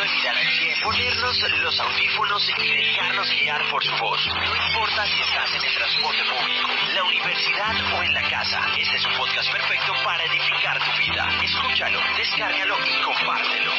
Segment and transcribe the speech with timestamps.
[0.00, 4.20] al cielo, ponernos los audífonos y dejarnos guiar por su voz.
[4.28, 8.96] No importa si estás en el transporte público, la universidad o en la casa, este
[8.96, 11.26] es un podcast perfecto para edificar tu vida.
[11.42, 13.72] Escúchalo, descárgalo y compártelo.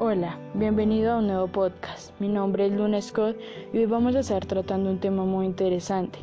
[0.00, 2.12] Hola, bienvenido a un nuevo podcast.
[2.20, 3.36] Mi nombre es Luna Scott
[3.72, 6.18] y hoy vamos a estar tratando un tema muy interesante.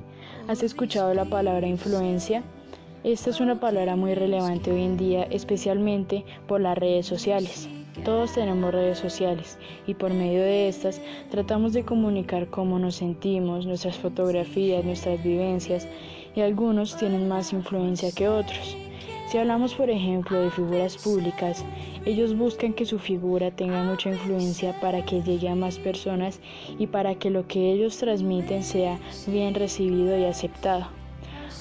[0.47, 2.43] ¿Has escuchado la palabra influencia?
[3.05, 7.69] Esta es una palabra muy relevante hoy en día, especialmente por las redes sociales.
[8.03, 13.67] Todos tenemos redes sociales y por medio de estas tratamos de comunicar cómo nos sentimos,
[13.67, 15.87] nuestras fotografías, nuestras vivencias
[16.35, 18.75] y algunos tienen más influencia que otros.
[19.29, 21.63] Si hablamos por ejemplo de figuras públicas,
[22.07, 26.39] ellos buscan que su figura tenga mucha influencia para que llegue a más personas
[26.79, 31.04] y para que lo que ellos transmiten sea bien recibido y aceptado.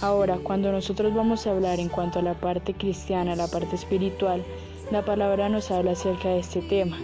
[0.05, 4.45] Ahora, cuando nosotros vamos a hablar en cuanto a la parte cristiana, la parte espiritual,
[4.91, 6.99] la palabra nos habla acerca de este tema.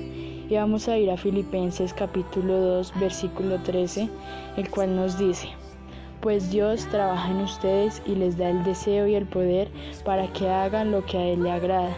[0.50, 4.06] Y vamos a ir a Filipenses capítulo 2, versículo 13,
[4.58, 5.48] el cual nos dice,
[6.20, 9.70] pues Dios trabaja en ustedes y les da el deseo y el poder
[10.04, 11.96] para que hagan lo que a Él le agrada.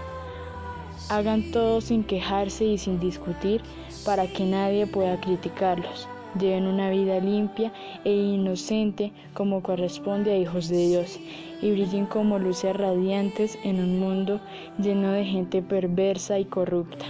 [1.09, 3.61] Hagan todo sin quejarse y sin discutir
[4.05, 6.07] para que nadie pueda criticarlos
[6.39, 7.73] lleven una vida limpia
[8.05, 11.21] e inocente como corresponde a hijos de Dios
[11.61, 14.41] y brillen como luces radiantes en un mundo
[14.79, 17.07] lleno de gente perversa y corrupta.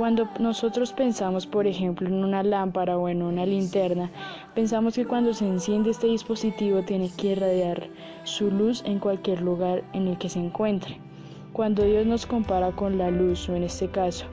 [0.00, 4.10] Cuando nosotros pensamos, por ejemplo, en una lámpara o en una linterna,
[4.54, 7.86] pensamos que cuando se enciende este dispositivo tiene que irradiar
[8.24, 10.96] su luz en cualquier lugar en el que se encuentre.
[11.52, 14.24] Cuando Dios nos compara con la luz, o en este caso,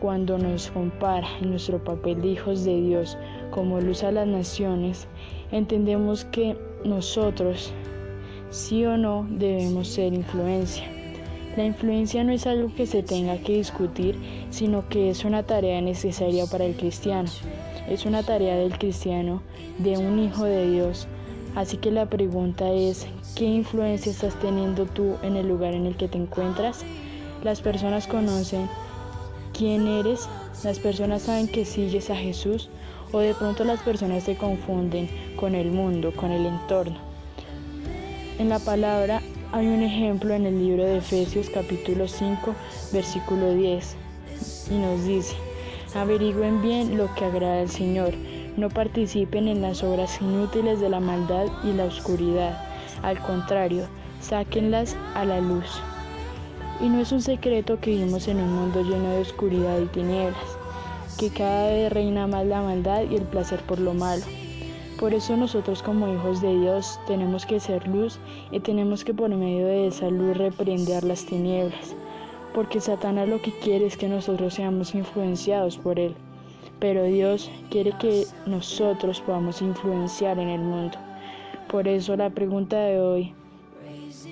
[0.00, 3.18] cuando nos compara nuestro papel de hijos de Dios
[3.50, 5.06] como luz a las naciones,
[5.52, 7.72] entendemos que nosotros,
[8.48, 10.84] sí o no, debemos ser influencia.
[11.56, 14.16] La influencia no es algo que se tenga que discutir,
[14.50, 17.28] sino que es una tarea necesaria para el cristiano.
[17.88, 19.42] Es una tarea del cristiano,
[19.78, 21.08] de un hijo de Dios.
[21.56, 25.96] Así que la pregunta es, ¿qué influencia estás teniendo tú en el lugar en el
[25.96, 26.84] que te encuentras?
[27.42, 28.68] Las personas conocen
[29.60, 30.26] quién eres,
[30.64, 32.70] las personas saben que sigues a Jesús
[33.12, 36.96] o de pronto las personas se confunden con el mundo, con el entorno.
[38.38, 39.20] En la palabra
[39.52, 42.54] hay un ejemplo en el libro de Efesios capítulo 5
[42.94, 43.96] versículo 10
[44.70, 45.36] y nos dice,
[45.94, 48.14] averigüen bien lo que agrada al Señor,
[48.56, 52.66] no participen en las obras inútiles de la maldad y la oscuridad,
[53.02, 53.86] al contrario,
[54.22, 55.82] sáquenlas a la luz.
[56.82, 60.58] Y no es un secreto que vivimos en un mundo lleno de oscuridad y tinieblas,
[61.18, 64.24] que cada vez reina más la maldad y el placer por lo malo.
[64.98, 68.18] Por eso nosotros como hijos de Dios tenemos que ser luz
[68.50, 71.94] y tenemos que por medio de esa luz reprender las tinieblas,
[72.54, 76.14] porque Satanás lo que quiere es que nosotros seamos influenciados por él,
[76.80, 80.98] pero Dios quiere que nosotros podamos influenciar en el mundo.
[81.70, 83.34] Por eso la pregunta de hoy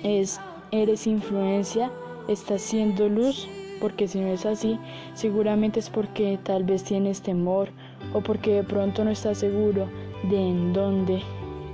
[0.03, 0.39] es,
[0.71, 1.91] ¿eres influencia?
[2.31, 3.47] Estás siendo luz,
[3.81, 4.79] porque si no es así,
[5.13, 7.69] seguramente es porque tal vez tienes temor
[8.13, 9.87] o porque de pronto no estás seguro
[10.29, 11.21] de en dónde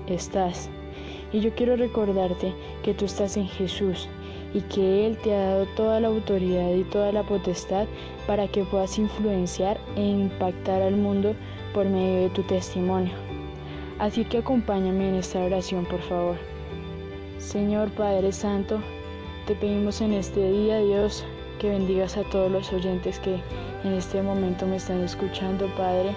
[0.07, 0.69] estás.
[1.33, 4.07] Y yo quiero recordarte que tú estás en Jesús
[4.53, 7.87] y que Él te ha dado toda la autoridad y toda la potestad
[8.25, 11.35] para que puedas influenciar e impactar al mundo
[11.73, 13.13] por medio de tu testimonio.
[13.99, 16.37] Así que acompáñame en esta oración, por favor.
[17.37, 18.79] Señor Padre Santo,
[19.45, 21.23] te pedimos en este día, Dios,
[21.59, 23.39] que bendigas a todos los oyentes que
[23.83, 26.15] en este momento me están escuchando, Padre.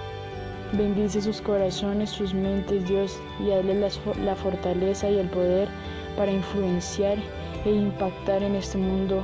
[0.72, 5.68] Bendice sus corazones, sus mentes, Dios, y dale la, fortaleza y el poder
[6.16, 7.18] para influenciar
[7.66, 9.22] e impactar en este mundo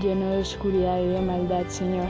[0.00, 2.06] lleno de oscuridad y de maldad, Señor.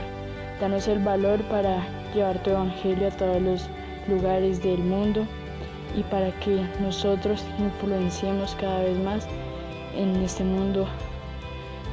[0.59, 3.65] Danos el valor para llevar tu evangelio a todos los
[4.07, 5.25] lugares del mundo
[5.97, 9.27] y para que nosotros influenciemos cada vez más
[9.95, 10.87] en este mundo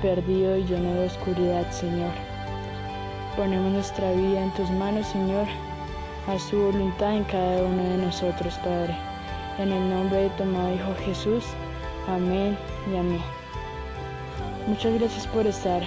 [0.03, 2.11] perdido y lleno de oscuridad, Señor.
[3.37, 5.47] Ponemos nuestra vida en tus manos, Señor.
[6.27, 8.97] Haz tu voluntad en cada uno de nosotros, Padre.
[9.59, 11.45] En el nombre de tu amado Hijo Jesús.
[12.09, 12.57] Amén
[12.93, 13.23] y amén.
[14.67, 15.83] Muchas gracias por estar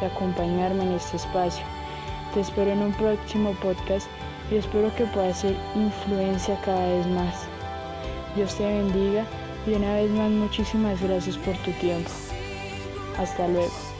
[0.00, 1.64] y acompañarme en este espacio.
[2.34, 4.06] Te espero en un próximo podcast
[4.50, 7.46] y espero que puedas ser influencia cada vez más.
[8.36, 9.24] Dios te bendiga
[9.66, 12.10] y una vez más muchísimas gracias por tu tiempo.
[13.16, 13.91] Hasta luego.